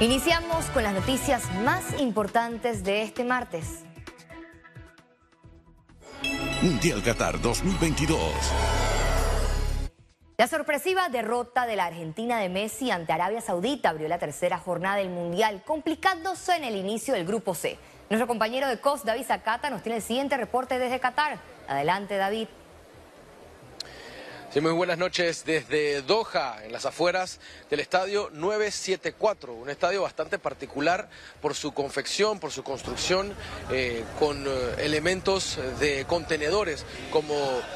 [0.00, 3.82] Iniciamos con las noticias más importantes de este martes.
[6.62, 8.20] Mundial Qatar 2022.
[10.36, 14.98] La sorpresiva derrota de la Argentina de Messi ante Arabia Saudita abrió la tercera jornada
[14.98, 17.76] del Mundial, complicándose en el inicio del Grupo C.
[18.08, 21.40] Nuestro compañero de COS, David Zacata, nos tiene el siguiente reporte desde Qatar.
[21.66, 22.46] Adelante, David.
[24.50, 27.38] Sí, muy buenas noches desde Doha, en las afueras
[27.68, 31.10] del estadio 974, un estadio bastante particular
[31.42, 33.34] por su confección, por su construcción,
[33.70, 37.34] eh, con eh, elementos de contenedores como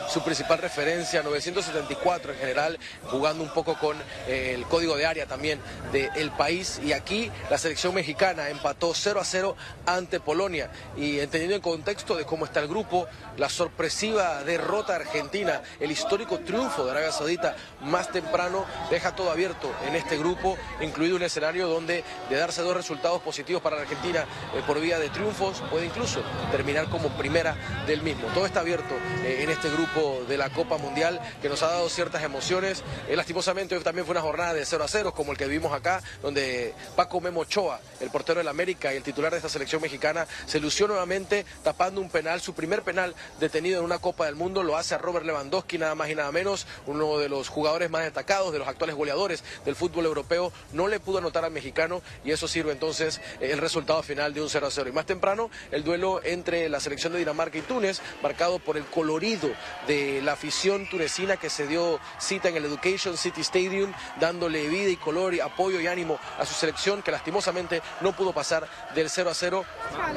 [0.08, 5.26] su principal referencia, 974 en general, jugando un poco con eh, el código de área
[5.26, 5.60] también
[5.92, 6.80] del país.
[6.82, 10.70] Y aquí la selección mexicana empató 0 a 0 ante Polonia.
[10.96, 16.38] Y entendiendo el contexto de cómo está el grupo, la sorpresiva derrota argentina, el histórico
[16.38, 21.22] triunfo triunfo de Arabia Saudita más temprano deja todo abierto en este grupo, incluido un
[21.24, 25.60] escenario donde de darse dos resultados positivos para la Argentina eh, por vía de triunfos
[25.70, 28.28] puede incluso terminar como primera del mismo.
[28.28, 31.88] Todo está abierto eh, en este grupo de la Copa Mundial que nos ha dado
[31.88, 32.84] ciertas emociones.
[33.08, 35.72] Eh, lastimosamente hoy también fue una jornada de 0 a 0 como el que vivimos
[35.72, 39.82] acá, donde Paco Memo Ochoa, el portero del América y el titular de esta selección
[39.82, 44.36] mexicana, se lució nuevamente tapando un penal, su primer penal detenido en una Copa del
[44.36, 46.51] Mundo, lo hace a Robert Lewandowski nada más y nada menos
[46.86, 51.00] uno de los jugadores más destacados, de los actuales goleadores del fútbol europeo, no le
[51.00, 54.66] pudo anotar al mexicano y eso sirve entonces eh, el resultado final de un 0
[54.66, 54.88] a 0.
[54.88, 58.84] Y más temprano, el duelo entre la selección de Dinamarca y Túnez, marcado por el
[58.84, 59.50] colorido
[59.86, 64.90] de la afición tunecina que se dio cita en el Education City Stadium, dándole vida
[64.90, 69.10] y color y apoyo y ánimo a su selección que lastimosamente no pudo pasar del
[69.10, 69.64] 0 a 0.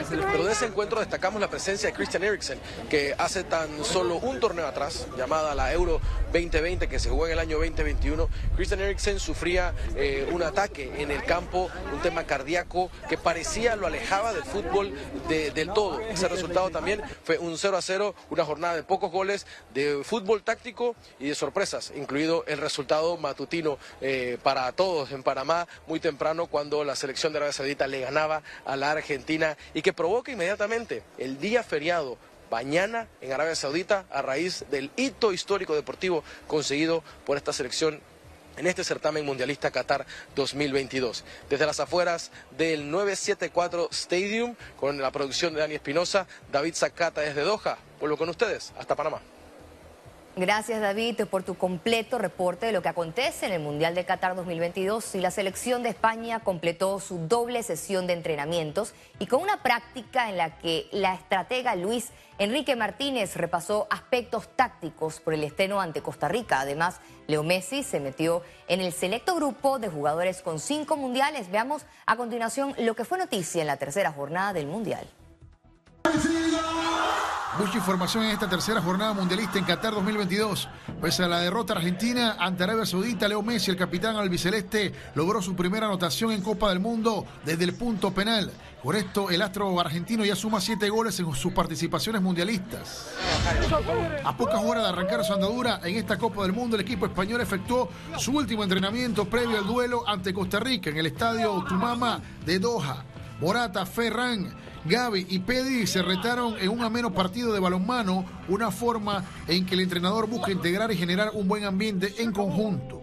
[0.09, 4.39] Pero de ese encuentro destacamos la presencia de Christian Eriksen, que hace tan solo un
[4.39, 6.01] torneo atrás, llamada la Euro
[6.35, 11.09] 2020 que se jugó en el año 2021, Christian Eriksen sufría eh, un ataque en
[11.11, 14.93] el campo, un tema cardíaco que parecía lo alejaba del fútbol
[15.29, 16.01] del todo.
[16.01, 20.43] Ese resultado también fue un 0 a 0, una jornada de pocos goles, de fútbol
[20.43, 26.47] táctico y de sorpresas, incluido el resultado matutino eh, para todos en Panamá muy temprano
[26.47, 31.03] cuando la selección de Arabia Saudita le ganaba a la Argentina y que provoca inmediatamente
[31.17, 32.17] el día feriado
[32.49, 38.01] mañana en Arabia Saudita a raíz del hito histórico deportivo conseguido por esta selección
[38.57, 41.23] en este certamen mundialista Qatar 2022.
[41.49, 47.41] Desde las afueras del 974 Stadium, con la producción de Dani Espinosa, David Zacata desde
[47.41, 47.77] Doha.
[47.99, 49.21] Vuelvo con ustedes, hasta Panamá.
[50.37, 54.35] Gracias David por tu completo reporte de lo que acontece en el Mundial de Qatar
[54.35, 59.63] 2022 y la selección de España completó su doble sesión de entrenamientos y con una
[59.63, 65.79] práctica en la que la estratega Luis Enrique Martínez repasó aspectos tácticos por el estreno
[65.79, 66.59] ante Costa Rica.
[66.59, 71.49] Además, Leo Messi se metió en el selecto grupo de jugadores con cinco mundiales.
[71.49, 75.07] Veamos a continuación lo que fue noticia en la tercera jornada del Mundial.
[77.57, 80.67] Mucha información en esta tercera jornada mundialista en Qatar 2022.
[81.01, 85.55] Pese a la derrota argentina ante Arabia Saudita, Leo Messi, el capitán albiceleste, logró su
[85.55, 88.51] primera anotación en Copa del Mundo desde el punto penal.
[88.83, 93.11] Por esto, el astro argentino ya suma siete goles en sus participaciones mundialistas.
[94.25, 97.39] A pocas horas de arrancar su andadura en esta Copa del Mundo, el equipo español
[97.39, 102.59] efectuó su último entrenamiento previo al duelo ante Costa Rica en el estadio Tumama de
[102.59, 103.05] Doha.
[103.39, 104.53] Morata, Ferran,
[104.85, 109.73] Gaby y Pedri se retaron en un ameno partido de balonmano, una forma en que
[109.73, 113.01] el entrenador busca integrar y generar un buen ambiente en conjunto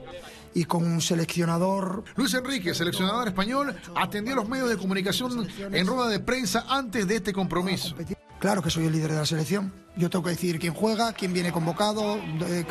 [0.54, 2.04] y con un seleccionador.
[2.14, 7.08] Luis Enrique, seleccionador español, atendió a los medios de comunicación en rueda de prensa antes
[7.08, 7.96] de este compromiso.
[8.38, 9.72] Claro que soy el líder de la selección.
[9.96, 12.20] Yo tengo que decir quién juega, quién viene convocado,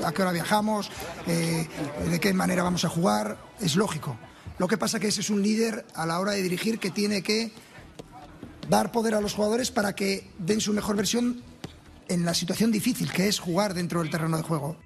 [0.05, 0.89] a qué hora viajamos,
[1.27, 1.67] eh,
[2.09, 3.37] de qué manera vamos a jugar.
[3.59, 4.17] Es lógico.
[4.57, 6.91] Lo que pasa es que ese es un líder a la hora de dirigir que
[6.91, 7.51] tiene que
[8.71, 11.41] dar poder a los jugadores para que den su mejor versión
[12.07, 14.77] en la situación difícil que es jugar dentro del terreno de juego.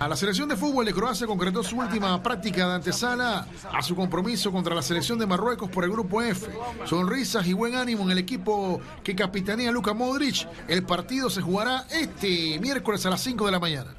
[0.00, 3.94] A la selección de fútbol de Croacia concretó su última práctica de antesala a su
[3.94, 6.50] compromiso contra la selección de Marruecos por el grupo F.
[6.86, 10.48] Sonrisas y buen ánimo en el equipo que capitanea Luka Modric.
[10.66, 13.94] El partido se jugará este miércoles a las 5 de la mañana.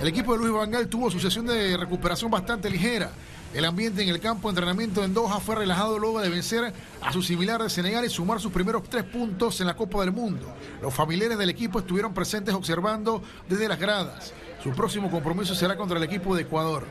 [0.00, 3.10] El equipo de Luis Vangal tuvo su sesión de recuperación bastante ligera.
[3.54, 6.72] El ambiente en el campo de entrenamiento en Doha fue relajado luego de vencer
[7.02, 10.10] a su similar de Senegal y sumar sus primeros tres puntos en la Copa del
[10.10, 10.46] Mundo.
[10.80, 14.32] Los familiares del equipo estuvieron presentes observando desde las gradas.
[14.62, 16.86] Su próximo compromiso será contra el equipo de Ecuador.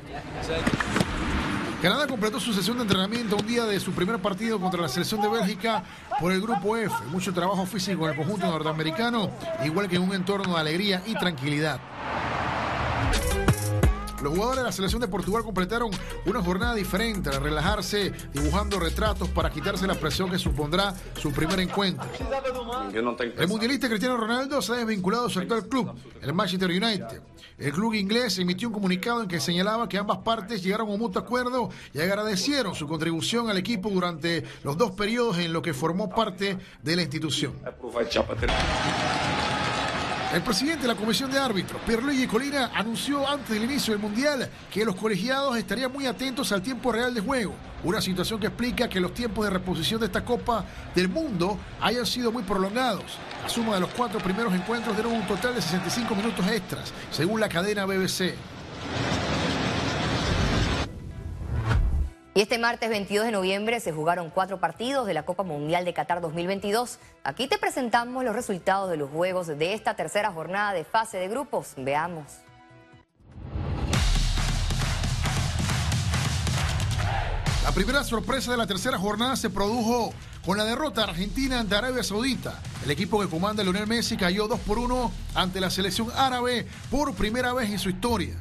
[1.82, 5.20] Canadá completó su sesión de entrenamiento un día de su primer partido contra la selección
[5.20, 5.84] de Bélgica
[6.20, 6.94] por el grupo F.
[7.08, 9.32] Mucho trabajo físico en el conjunto norteamericano,
[9.66, 11.80] igual que en un entorno de alegría y tranquilidad.
[14.22, 15.90] Los jugadores de la selección de Portugal completaron
[16.26, 21.60] una jornada diferente al relajarse, dibujando retratos para quitarse la presión que supondrá su primer
[21.60, 22.08] encuentro.
[23.38, 27.22] El mundialista Cristiano Ronaldo se ha desvinculado de su actual club, el Manchester United.
[27.58, 31.00] El club inglés emitió un comunicado en que señalaba que ambas partes llegaron a un
[31.00, 35.74] mutuo acuerdo y agradecieron su contribución al equipo durante los dos periodos en los que
[35.74, 37.54] formó parte de la institución.
[40.34, 44.50] El presidente de la Comisión de Árbitros, Pierluigi Colina, anunció antes del inicio del Mundial
[44.72, 47.54] que los colegiados estarían muy atentos al tiempo real de juego.
[47.84, 50.64] Una situación que explica que los tiempos de reposición de esta Copa
[50.96, 53.18] del Mundo hayan sido muy prolongados.
[53.44, 57.42] La suma de los cuatro primeros encuentros dieron un total de 65 minutos extras, según
[57.42, 58.34] la cadena BBC.
[62.34, 65.94] Y este martes 22 de noviembre se jugaron cuatro partidos de la Copa Mundial de
[65.94, 66.98] Qatar 2022.
[67.26, 71.28] Aquí te presentamos los resultados de los juegos de esta tercera jornada de fase de
[71.28, 71.74] grupos.
[71.76, 72.24] Veamos.
[77.66, 80.14] La primera sorpresa de la tercera jornada se produjo
[80.46, 82.62] con la derrota argentina ante Arabia Saudita.
[82.86, 87.14] El equipo que comanda Lionel Messi cayó 2 por 1 ante la selección árabe por
[87.14, 88.38] primera vez en su historia.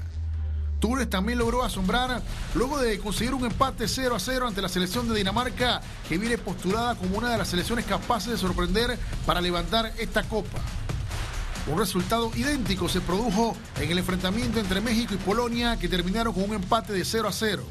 [0.80, 2.22] Túnez también logró asombrar
[2.54, 6.38] luego de conseguir un empate 0 a 0 ante la selección de Dinamarca, que viene
[6.38, 10.58] postulada como una de las selecciones capaces de sorprender para levantar esta copa.
[11.66, 16.44] Un resultado idéntico se produjo en el enfrentamiento entre México y Polonia, que terminaron con
[16.44, 17.62] un empate de 0 a 0.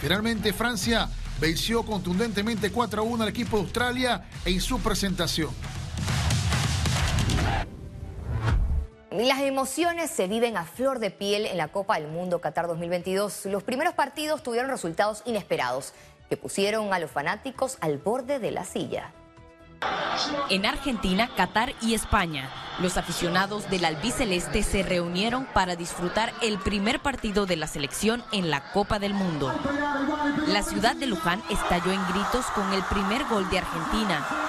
[0.00, 1.08] Finalmente, Francia
[1.40, 5.50] venció contundentemente 4 a 1 al equipo de Australia en su presentación.
[9.18, 13.46] Las emociones se viven a flor de piel en la Copa del Mundo Qatar 2022.
[13.46, 15.94] Los primeros partidos tuvieron resultados inesperados
[16.28, 19.12] que pusieron a los fanáticos al borde de la silla.
[20.50, 27.00] En Argentina, Qatar y España, los aficionados del albiceleste se reunieron para disfrutar el primer
[27.00, 29.50] partido de la selección en la Copa del Mundo.
[30.48, 34.45] La ciudad de Luján estalló en gritos con el primer gol de Argentina.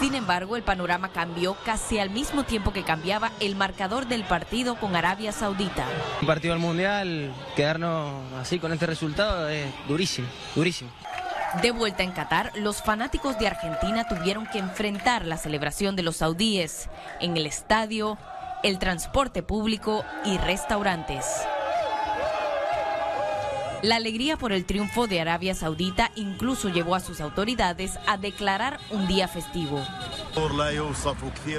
[0.00, 4.76] Sin embargo, el panorama cambió casi al mismo tiempo que cambiaba el marcador del partido
[4.76, 5.86] con Arabia Saudita.
[6.20, 10.90] Un partido al Mundial, quedarnos así con este resultado es durísimo, durísimo.
[11.62, 16.16] De vuelta en Qatar, los fanáticos de Argentina tuvieron que enfrentar la celebración de los
[16.16, 16.90] saudíes
[17.20, 18.18] en el estadio,
[18.62, 21.24] el transporte público y restaurantes.
[23.82, 28.78] La alegría por el triunfo de Arabia Saudita incluso llevó a sus autoridades a declarar
[28.90, 29.80] un día festivo.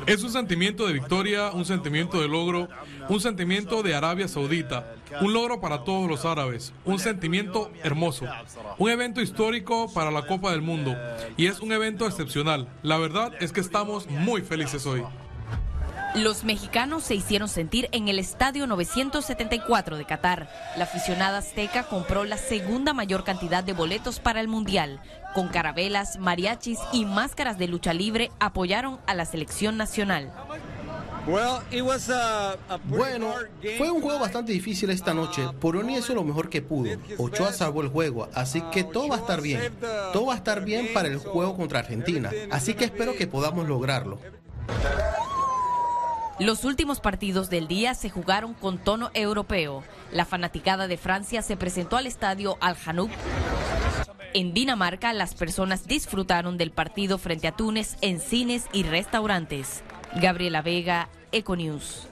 [0.08, 2.68] Es un sentimiento de victoria, un sentimiento de logro,
[3.10, 8.26] un sentimiento de Arabia Saudita, un logro para todos los árabes, un sentimiento hermoso,
[8.78, 10.96] un evento histórico para la Copa del Mundo
[11.38, 12.68] y es un evento excepcional.
[12.84, 15.04] La verdad es que estamos muy felices hoy.
[16.16, 20.50] Los mexicanos se hicieron sentir en el Estadio 974 de Qatar.
[20.76, 25.00] La aficionada azteca compró la segunda mayor cantidad de boletos para el Mundial.
[25.36, 30.32] Con carabelas, mariachis y máscaras de lucha libre apoyaron a la selección nacional.
[32.86, 33.34] Bueno,
[33.78, 35.44] fue un juego bastante difícil esta noche.
[35.60, 36.98] Polonia hizo lo mejor que pudo.
[37.18, 39.74] Ochoa salvó el juego, así que todo va a estar bien.
[40.14, 42.32] Todo va a estar bien para el juego contra Argentina.
[42.50, 44.20] Así que espero que podamos lograrlo.
[46.40, 49.84] Los últimos partidos del día se jugaron con tono europeo.
[50.12, 53.10] La fanaticada de Francia se presentó al estadio Al Hanouk.
[54.36, 59.82] En Dinamarca, las personas disfrutaron del partido frente a Túnez en cines y restaurantes.
[60.22, 62.08] Gabriela Vega, Econews.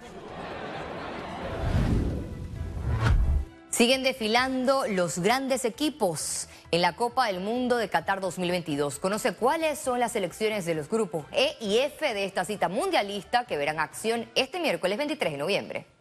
[3.70, 9.00] Siguen desfilando los grandes equipos en la Copa del Mundo de Qatar 2022.
[9.00, 13.46] Conoce cuáles son las selecciones de los grupos E y F de esta cita mundialista
[13.46, 15.95] que verán acción este miércoles 23 de noviembre.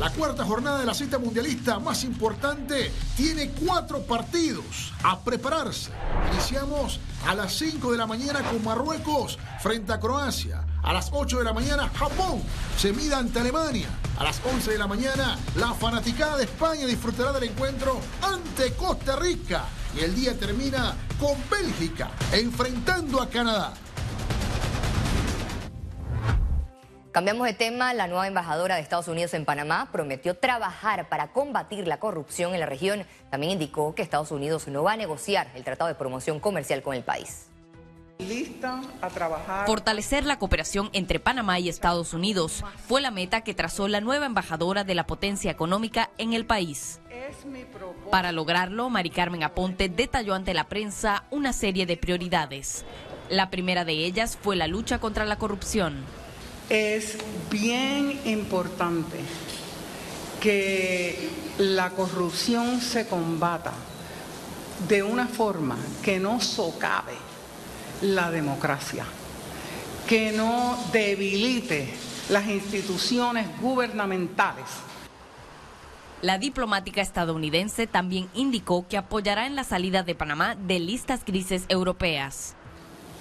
[0.00, 5.90] La cuarta jornada de la cita mundialista más importante tiene cuatro partidos a prepararse.
[6.32, 10.64] Iniciamos a las 5 de la mañana con Marruecos frente a Croacia.
[10.82, 12.42] A las 8 de la mañana, Japón
[12.78, 13.90] se mida ante Alemania.
[14.18, 19.16] A las 11 de la mañana, la fanaticada de España disfrutará del encuentro ante Costa
[19.16, 19.66] Rica.
[19.94, 23.74] Y el día termina con Bélgica enfrentando a Canadá.
[27.12, 27.92] Cambiamos de tema.
[27.92, 32.60] La nueva embajadora de Estados Unidos en Panamá prometió trabajar para combatir la corrupción en
[32.60, 33.04] la región.
[33.30, 36.94] También indicó que Estados Unidos no va a negociar el Tratado de Promoción Comercial con
[36.94, 37.48] el país.
[38.20, 39.66] Lista a trabajar.
[39.66, 44.26] Fortalecer la cooperación entre Panamá y Estados Unidos fue la meta que trazó la nueva
[44.26, 47.00] embajadora de la potencia económica en el país.
[48.12, 52.84] Para lograrlo, Mari Carmen Aponte detalló ante la prensa una serie de prioridades.
[53.30, 56.04] La primera de ellas fue la lucha contra la corrupción.
[56.70, 57.18] Es
[57.50, 59.18] bien importante
[60.40, 63.72] que la corrupción se combata
[64.86, 67.14] de una forma que no socave
[68.02, 69.04] la democracia,
[70.08, 71.92] que no debilite
[72.28, 74.66] las instituciones gubernamentales.
[76.22, 81.64] La diplomática estadounidense también indicó que apoyará en la salida de Panamá de listas grises
[81.68, 82.54] europeas.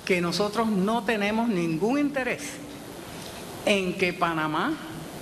[0.06, 2.44] Que nosotros no tenemos ningún interés
[3.66, 4.74] en que Panamá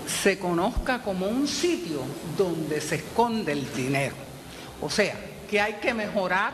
[0.07, 2.01] se conozca como un sitio
[2.37, 4.15] donde se esconde el dinero.
[4.81, 5.15] O sea,
[5.49, 6.53] que hay que mejorar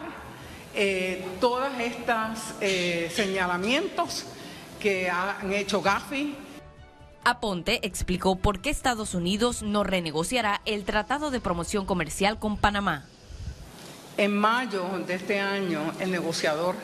[0.75, 4.25] eh, todos estos eh, señalamientos
[4.79, 6.35] que han hecho Gafi.
[7.23, 13.05] Aponte explicó por qué Estados Unidos no renegociará el Tratado de Promoción Comercial con Panamá.
[14.17, 16.75] En mayo de este año, el negociador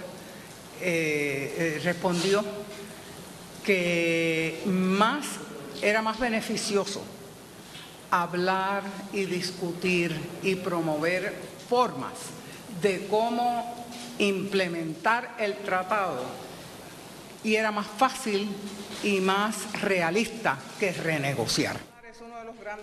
[0.81, 2.43] eh, respondió
[3.63, 5.25] que más
[5.81, 7.03] era más beneficioso
[8.11, 11.33] hablar y discutir y promover
[11.69, 12.13] formas
[12.81, 13.85] de cómo
[14.17, 16.23] implementar el tratado
[17.43, 18.49] y era más fácil
[19.03, 21.77] y más realista que renegociar.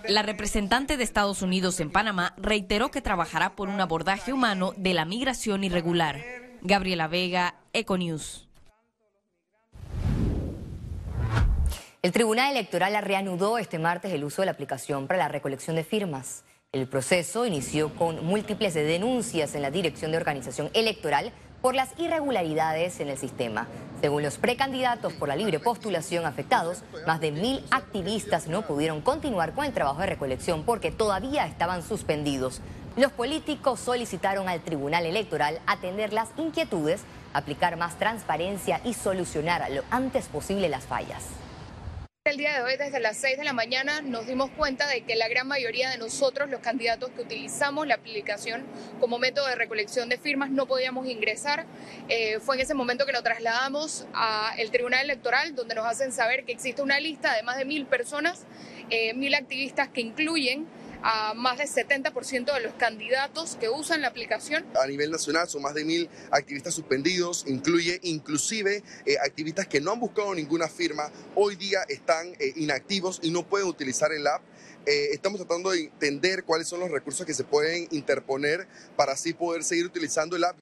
[0.09, 4.95] La representante de Estados Unidos en Panamá reiteró que trabajará por un abordaje humano de
[4.95, 6.23] la migración irregular.
[6.63, 8.46] Gabriela Vega, Econews.
[12.03, 15.83] El Tribunal Electoral reanudó este martes el uso de la aplicación para la recolección de
[15.83, 16.45] firmas.
[16.73, 23.01] El proceso inició con múltiples denuncias en la Dirección de Organización Electoral por las irregularidades
[23.01, 23.67] en el sistema.
[24.03, 29.55] Según los precandidatos por la libre postulación afectados, más de mil activistas no pudieron continuar
[29.55, 32.61] con el trabajo de recolección porque todavía estaban suspendidos.
[32.97, 37.01] Los políticos solicitaron al Tribunal Electoral atender las inquietudes,
[37.33, 41.25] aplicar más transparencia y solucionar lo antes posible las fallas.
[42.27, 45.15] El día de hoy, desde las 6 de la mañana, nos dimos cuenta de que
[45.15, 48.65] la gran mayoría de nosotros, los candidatos que utilizamos la aplicación
[48.99, 51.67] como método de recolección de firmas, no podíamos ingresar.
[52.09, 56.45] Eh, fue en ese momento que nos trasladamos al Tribunal Electoral, donde nos hacen saber
[56.45, 58.45] que existe una lista de más de mil personas,
[58.91, 60.67] eh, mil activistas que incluyen
[61.09, 64.67] a más del 70% de los candidatos que usan la aplicación.
[64.83, 69.93] A nivel nacional son más de mil activistas suspendidos, incluye inclusive eh, activistas que no
[69.93, 74.43] han buscado ninguna firma, hoy día están eh, inactivos y no pueden utilizar el app.
[74.85, 79.33] Eh, estamos tratando de entender cuáles son los recursos que se pueden interponer para así
[79.33, 80.59] poder seguir utilizando el app.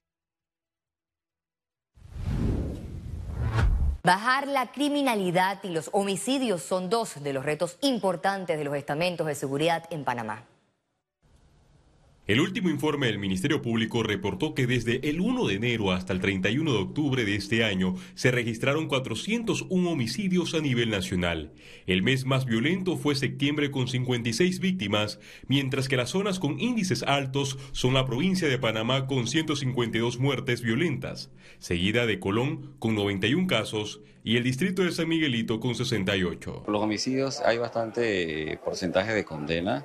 [4.05, 9.27] Bajar la criminalidad y los homicidios son dos de los retos importantes de los estamentos
[9.27, 10.45] de seguridad en Panamá.
[12.27, 16.21] El último informe del Ministerio Público reportó que desde el 1 de enero hasta el
[16.21, 21.53] 31 de octubre de este año se registraron 401 homicidios a nivel nacional.
[21.87, 27.03] El mes más violento fue septiembre con 56 víctimas, mientras que las zonas con índices
[27.03, 33.47] altos son la provincia de Panamá con 152 muertes violentas, seguida de Colón con 91
[33.47, 36.65] casos y el distrito de San Miguelito con 68.
[36.69, 39.85] Los homicidios hay bastante porcentaje de condena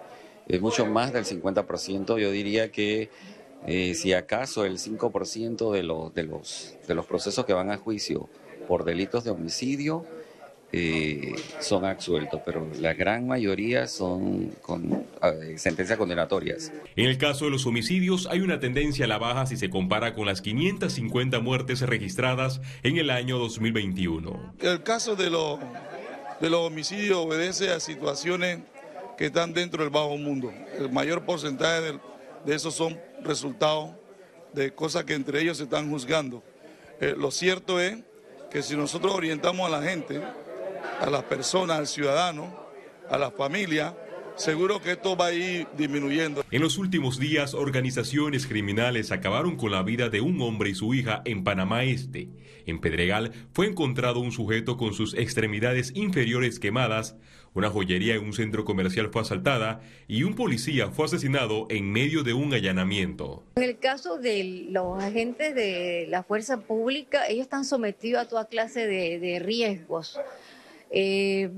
[0.50, 2.20] es mucho más del 50%.
[2.20, 3.10] Yo diría que
[3.68, 7.78] eh, si acaso el 5% de los, de, los, de los procesos que van a
[7.78, 8.28] juicio
[8.68, 10.06] por delitos de homicidio
[10.72, 15.04] eh, son absueltos, pero la gran mayoría son con
[15.56, 16.72] sentencias condenatorias.
[16.96, 20.14] En el caso de los homicidios hay una tendencia a la baja si se compara
[20.14, 24.54] con las 550 muertes registradas en el año 2021.
[24.60, 25.60] El caso de, los
[26.40, 28.60] de los homicidios obedece a situaciones
[29.20, 30.50] que están dentro del bajo mundo.
[30.78, 32.00] El mayor porcentaje de,
[32.46, 33.92] de esos son resultados
[34.54, 36.42] de cosas que entre ellos se están juzgando.
[37.02, 37.98] Eh, lo cierto es
[38.50, 40.22] que si nosotros orientamos a la gente,
[41.02, 42.66] a las personas, al ciudadano,
[43.10, 43.94] a la familia,
[44.40, 46.44] seguro que esto va a ir disminuyendo.
[46.50, 50.94] En los últimos días, organizaciones criminales acabaron con la vida de un hombre y su
[50.94, 52.30] hija en Panamá Este.
[52.66, 57.16] En Pedregal fue encontrado un sujeto con sus extremidades inferiores quemadas,
[57.54, 62.24] una joyería en un centro comercial fue asaltada y un policía fue asesinado en medio
[62.24, 63.44] de un allanamiento.
[63.56, 68.46] En el caso de los agentes de la fuerza pública, ellos están sometidos a toda
[68.46, 70.20] clase de, riesgos.
[70.92, 71.50] Eh,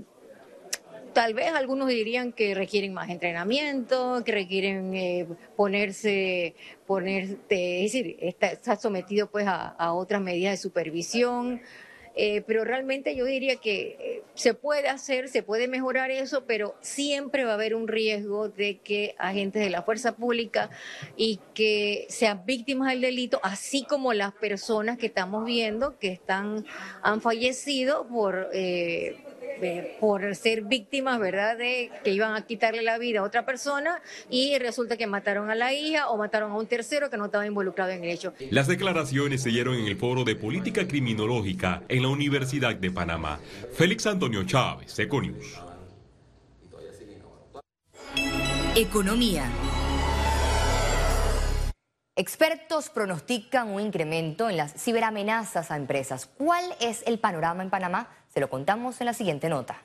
[1.14, 8.18] tal vez algunos dirían que requieren más entrenamiento, que requieren eh, ponerse, ponerte, es decir,
[8.20, 11.62] está, sometido pues a otras medidas de supervisión.
[12.14, 16.76] Eh, pero realmente yo diría que eh, se puede hacer, se puede mejorar eso, pero
[16.82, 20.70] siempre va a haber un riesgo de que agentes de la fuerza pública
[21.16, 26.66] y que sean víctimas del delito, así como las personas que estamos viendo que están
[27.02, 28.50] han fallecido por
[29.62, 34.02] eh, por ser víctimas, ¿verdad?, de que iban a quitarle la vida a otra persona
[34.30, 37.46] y resulta que mataron a la hija o mataron a un tercero que no estaba
[37.46, 38.34] involucrado en el hecho.
[38.50, 43.40] Las declaraciones se dieron en el foro de política criminológica en la Universidad de Panamá.
[43.74, 45.60] Félix Antonio Chávez, Econius.
[48.76, 49.52] Economía.
[52.18, 56.26] Expertos pronostican un incremento en las ciberamenazas a empresas.
[56.26, 58.10] ¿Cuál es el panorama en Panamá?
[58.28, 59.82] Se lo contamos en la siguiente nota.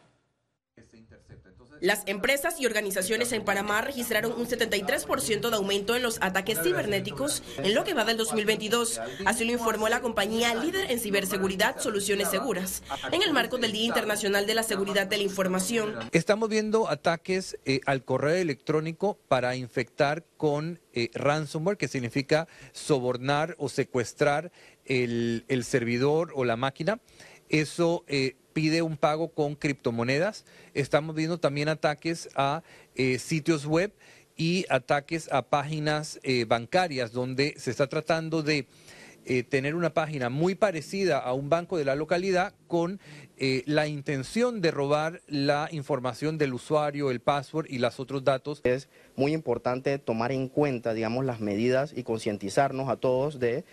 [1.80, 7.42] Las empresas y organizaciones en Panamá registraron un 73% de aumento en los ataques cibernéticos
[7.58, 9.00] en lo que va del 2022.
[9.24, 13.84] Así lo informó la compañía líder en ciberseguridad Soluciones Seguras, en el marco del Día
[13.84, 15.94] Internacional de la Seguridad de la Información.
[16.12, 23.54] Estamos viendo ataques eh, al correo electrónico para infectar con eh, ransomware, que significa sobornar
[23.58, 24.50] o secuestrar
[24.86, 27.00] el, servidor o la máquina.
[27.48, 30.44] Eso eh, pide un pago con criptomonedas.
[30.74, 32.62] Estamos viendo también ataques a
[32.94, 33.92] eh, sitios web
[34.36, 38.66] y ataques a páginas eh, bancarias donde se está tratando de
[39.48, 43.00] tener una página muy parecida a un banco de la localidad con
[43.38, 48.60] la intención de robar la información del usuario, el password y los otros datos.
[48.62, 53.64] Es muy importante tomar en cuenta, digamos, las medidas y concientizarnos a todos de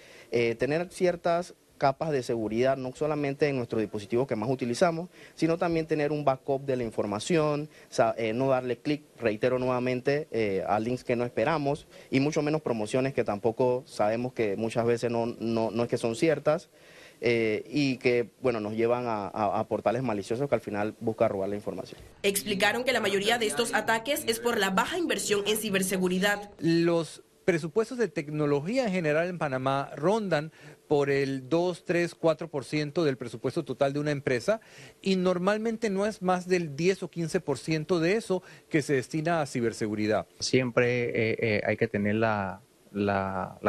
[0.57, 1.53] tener ciertas
[1.83, 6.23] capas de seguridad, no solamente en nuestros dispositivos que más utilizamos, sino también tener un
[6.23, 7.67] backup de la información,
[8.15, 12.61] eh, no darle clic, reitero nuevamente, eh, a links que no esperamos y mucho menos
[12.61, 16.69] promociones que tampoco sabemos que muchas veces no, no, es que son ciertas.
[17.25, 21.47] Eh, y que bueno nos llevan a, a, portales maliciosos que al final buscan robar
[21.47, 22.01] la información.
[22.21, 26.49] Explicaron que la mayoría de estos ataques es por la baja inversión en ciberseguridad.
[26.59, 30.51] Los presupuestos de tecnología en general en Panamá rondan
[30.93, 34.61] por el 2, 3, 4% del presupuesto total de una empresa
[35.01, 39.47] y normalmente no es más del 10 o 15% de eso que se destina a
[39.47, 40.27] ciberseguridad.
[40.37, 42.61] Siempre eh, eh, hay que tener la,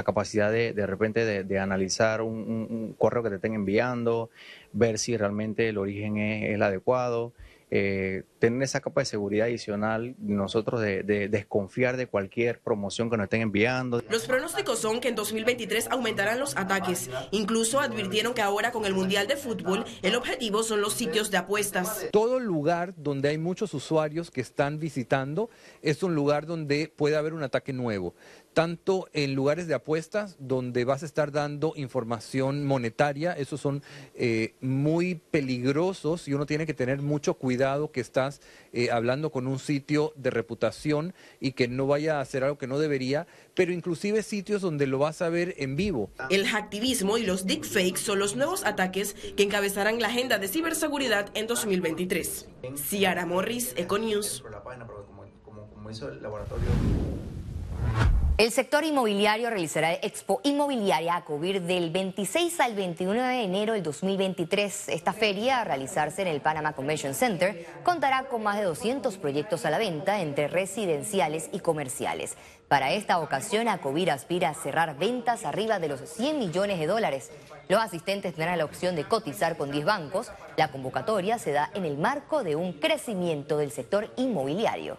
[0.05, 4.29] capacidad de, de repente de, analizar un, correo que te estén enviando,
[4.75, 7.33] ver si realmente el origen es el adecuado.
[7.71, 13.25] Eh, tener esa capa de seguridad adicional, nosotros de, desconfiar de cualquier promoción que nos
[13.25, 14.03] estén enviando.
[14.11, 17.11] Los pronósticos son que en 2023 aumentarán los ataques.
[17.31, 21.39] Incluso advirtieron que ahora con el Mundial de Fútbol, el objetivo son los sitios de
[21.39, 22.09] apuestas.
[22.13, 25.49] Todo lugar donde hay muchos usuarios que están visitando
[25.83, 28.15] es un lugar donde puede haber un ataque nuevo
[28.55, 33.83] tanto en lugares de apuestas donde vas a estar dando información monetaria, esos son
[34.15, 38.41] eh, muy peligrosos y uno tiene que tener mucho cuidado que estás
[38.73, 42.67] eh, hablando con un sitio de reputación y que no vaya a hacer algo que
[42.67, 46.11] no debería, pero inclusive sitios donde lo vas a ver en vivo.
[46.31, 51.31] El hacktivismo y los deepfakes son los nuevos ataques que encabezarán la agenda de ciberseguridad
[51.35, 52.49] en 2023.
[52.77, 54.43] Ciara Morris, Econews.
[55.87, 56.25] El
[58.51, 64.89] sector inmobiliario realizará Expo Inmobiliaria a cubrir del 26 al 21 de enero del 2023.
[64.89, 69.65] Esta feria, a realizarse en el Panama Convention Center, contará con más de 200 proyectos
[69.65, 72.37] a la venta entre residenciales y comerciales.
[72.67, 77.31] Para esta ocasión, Acovir aspira a cerrar ventas arriba de los 100 millones de dólares.
[77.69, 80.33] Los asistentes tendrán la opción de cotizar con 10 bancos.
[80.57, 84.99] La convocatoria se da en el marco de un crecimiento del sector inmobiliario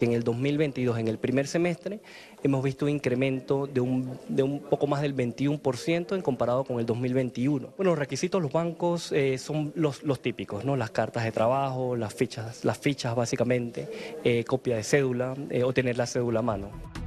[0.00, 2.00] en el 2022, en el primer semestre,
[2.42, 6.80] hemos visto un incremento de un, de un poco más del 21% en comparado con
[6.80, 7.74] el 2021.
[7.76, 10.76] Bueno, los requisitos de los bancos eh, son los, los, típicos, ¿no?
[10.76, 13.88] Las cartas de trabajo, las fichas, las fichas básicamente,
[14.24, 16.99] eh, copia de cédula eh, o tener la cédula a mano.